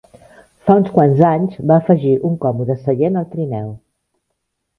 [0.69, 3.71] Fa uns quants anys, va afegir un còmode seient al trineu.